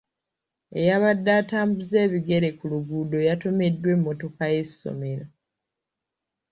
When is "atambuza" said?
1.41-1.97